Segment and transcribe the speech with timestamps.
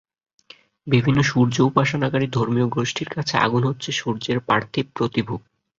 [0.87, 5.35] বিভিন্ন সূর্য উপাসনাকারী ধর্মীয় গোষ্ঠীর কাছে আগুন হচ্ছে সূর্যের পার্থিব প্রতিভূ।